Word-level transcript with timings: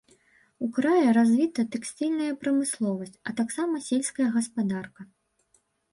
У 0.67 0.67
краі 0.77 1.09
развіта 1.17 1.65
тэкстыльная 1.75 2.29
прамысловасць, 2.43 3.15
а 3.29 3.35
таксама 3.43 3.75
сельская 3.89 4.29
гаспадарка. 4.39 5.01